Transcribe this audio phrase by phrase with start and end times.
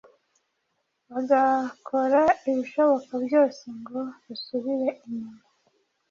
[1.11, 5.43] bagakora ibishoboka byose ngo rusubire inyuma